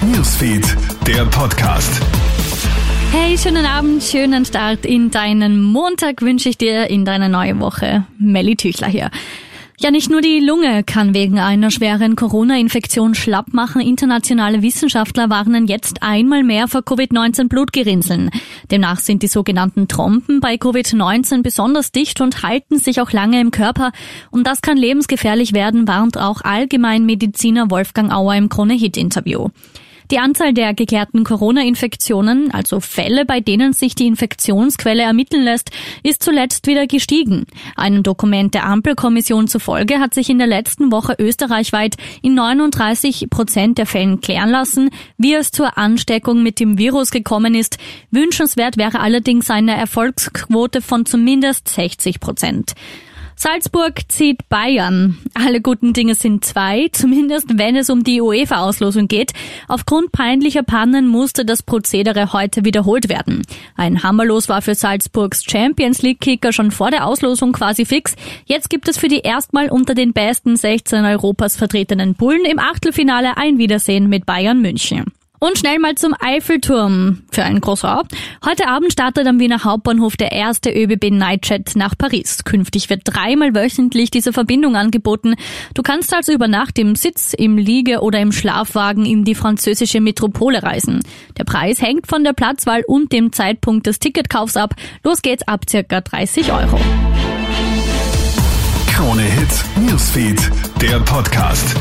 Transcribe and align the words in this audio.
Newsfeed, 0.00 0.76
der 1.06 1.24
Podcast. 1.26 2.00
Hey, 3.12 3.36
schönen 3.36 3.66
Abend, 3.66 4.02
schönen 4.02 4.44
Start 4.44 4.86
in 4.86 5.10
deinen 5.10 5.62
Montag 5.62 6.22
wünsche 6.22 6.48
ich 6.48 6.58
dir 6.58 6.88
in 6.88 7.04
deine 7.04 7.28
neue 7.28 7.60
Woche. 7.60 8.04
Melly 8.18 8.56
Tüchler 8.56 8.88
hier. 8.88 9.10
Ja, 9.78 9.90
nicht 9.90 10.10
nur 10.10 10.20
die 10.20 10.38
Lunge 10.38 10.84
kann 10.84 11.14
wegen 11.14 11.40
einer 11.40 11.70
schweren 11.70 12.14
Corona-Infektion 12.14 13.14
schlapp 13.14 13.52
machen. 13.52 13.80
Internationale 13.80 14.62
Wissenschaftler 14.62 15.30
warnen 15.30 15.66
jetzt 15.66 16.02
einmal 16.02 16.44
mehr 16.44 16.68
vor 16.68 16.82
Covid-19 16.82 17.48
Blutgerinnseln. 17.48 18.30
Demnach 18.70 19.00
sind 19.00 19.22
die 19.22 19.28
sogenannten 19.28 19.88
Trompen 19.88 20.40
bei 20.40 20.54
Covid-19 20.54 21.42
besonders 21.42 21.90
dicht 21.90 22.20
und 22.20 22.42
halten 22.42 22.78
sich 22.78 23.00
auch 23.00 23.12
lange 23.12 23.40
im 23.40 23.50
Körper. 23.50 23.92
Und 24.30 24.46
das 24.46 24.60
kann 24.60 24.76
lebensgefährlich 24.76 25.52
werden, 25.52 25.88
warnt 25.88 26.18
auch 26.18 26.42
Allgemeinmediziner 26.42 27.70
Wolfgang 27.70 28.12
Auer 28.12 28.34
im 28.34 28.50
Krone-Hit-Interview. 28.50 29.48
Die 30.12 30.18
Anzahl 30.18 30.52
der 30.52 30.74
geklärten 30.74 31.24
Corona-Infektionen, 31.24 32.50
also 32.52 32.80
Fälle, 32.80 33.24
bei 33.24 33.40
denen 33.40 33.72
sich 33.72 33.94
die 33.94 34.06
Infektionsquelle 34.06 35.00
ermitteln 35.00 35.42
lässt, 35.42 35.70
ist 36.02 36.22
zuletzt 36.22 36.66
wieder 36.66 36.86
gestiegen. 36.86 37.46
Einem 37.76 38.02
Dokument 38.02 38.52
der 38.52 38.66
Ampelkommission 38.66 39.48
zufolge 39.48 40.00
hat 40.00 40.12
sich 40.12 40.28
in 40.28 40.36
der 40.36 40.46
letzten 40.46 40.92
Woche 40.92 41.16
österreichweit 41.18 41.96
in 42.20 42.34
39 42.34 43.30
Prozent 43.30 43.78
der 43.78 43.86
Fällen 43.86 44.20
klären 44.20 44.50
lassen, 44.50 44.90
wie 45.16 45.32
es 45.32 45.50
zur 45.50 45.78
Ansteckung 45.78 46.42
mit 46.42 46.60
dem 46.60 46.76
Virus 46.76 47.10
gekommen 47.10 47.54
ist. 47.54 47.78
Wünschenswert 48.10 48.76
wäre 48.76 49.00
allerdings 49.00 49.48
eine 49.48 49.74
Erfolgsquote 49.74 50.82
von 50.82 51.06
zumindest 51.06 51.70
60 51.70 52.20
Prozent. 52.20 52.74
Salzburg 53.42 54.02
zieht 54.06 54.48
Bayern. 54.48 55.18
Alle 55.34 55.60
guten 55.60 55.92
Dinge 55.92 56.14
sind 56.14 56.44
zwei, 56.44 56.88
zumindest 56.92 57.58
wenn 57.58 57.74
es 57.74 57.90
um 57.90 58.04
die 58.04 58.20
UEFA-Auslosung 58.20 59.08
geht. 59.08 59.32
Aufgrund 59.66 60.12
peinlicher 60.12 60.62
Pannen 60.62 61.08
musste 61.08 61.44
das 61.44 61.64
Prozedere 61.64 62.32
heute 62.32 62.64
wiederholt 62.64 63.08
werden. 63.08 63.42
Ein 63.74 64.04
Hammerlos 64.04 64.48
war 64.48 64.62
für 64.62 64.76
Salzburgs 64.76 65.42
Champions 65.42 66.02
League-Kicker 66.02 66.52
schon 66.52 66.70
vor 66.70 66.92
der 66.92 67.04
Auslosung 67.04 67.50
quasi 67.50 67.84
fix. 67.84 68.14
Jetzt 68.44 68.70
gibt 68.70 68.86
es 68.86 68.96
für 68.96 69.08
die 69.08 69.22
erstmal 69.22 69.70
unter 69.70 69.96
den 69.96 70.12
besten 70.12 70.54
16 70.54 71.04
Europas 71.04 71.56
vertretenen 71.56 72.14
Bullen 72.14 72.44
im 72.44 72.60
Achtelfinale 72.60 73.38
ein 73.38 73.58
Wiedersehen 73.58 74.08
mit 74.08 74.24
Bayern 74.24 74.62
München. 74.62 75.06
Und 75.42 75.58
schnell 75.58 75.80
mal 75.80 75.96
zum 75.96 76.14
Eiffelturm 76.20 77.24
für 77.32 77.42
ein 77.42 77.60
Croissant. 77.60 78.06
Heute 78.46 78.68
Abend 78.68 78.92
startet 78.92 79.26
am 79.26 79.40
Wiener 79.40 79.64
Hauptbahnhof 79.64 80.16
der 80.16 80.30
erste 80.30 80.70
ÖBB 80.70 81.10
Nightjet 81.10 81.74
nach 81.74 81.98
Paris. 81.98 82.44
Künftig 82.44 82.88
wird 82.90 83.00
dreimal 83.02 83.52
wöchentlich 83.52 84.12
diese 84.12 84.32
Verbindung 84.32 84.76
angeboten. 84.76 85.34
Du 85.74 85.82
kannst 85.82 86.14
also 86.14 86.30
über 86.30 86.46
Nacht 86.46 86.78
im 86.78 86.94
Sitz, 86.94 87.34
im 87.36 87.58
Liege- 87.58 88.02
oder 88.02 88.20
im 88.20 88.30
Schlafwagen 88.30 89.04
in 89.04 89.24
die 89.24 89.34
französische 89.34 90.00
Metropole 90.00 90.62
reisen. 90.62 91.00
Der 91.36 91.42
Preis 91.42 91.82
hängt 91.82 92.06
von 92.06 92.22
der 92.22 92.34
Platzwahl 92.34 92.84
und 92.86 93.10
dem 93.10 93.32
Zeitpunkt 93.32 93.88
des 93.88 93.98
Ticketkaufs 93.98 94.56
ab. 94.56 94.76
Los 95.02 95.22
geht's 95.22 95.42
ab 95.48 95.62
circa 95.68 96.02
30 96.02 96.52
Euro. 96.52 96.78
Krone 98.86 99.22
Hits, 99.22 99.64
Newsfeed, 99.88 100.52
der 100.80 101.00
Podcast. 101.00 101.74